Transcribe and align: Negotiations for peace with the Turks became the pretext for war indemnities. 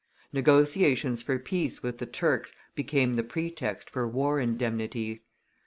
Negotiations 0.33 1.21
for 1.21 1.37
peace 1.37 1.83
with 1.83 1.99
the 1.99 2.07
Turks 2.07 2.55
became 2.73 3.17
the 3.17 3.23
pretext 3.23 3.87
for 3.87 4.07
war 4.07 4.39
indemnities. 4.39 5.25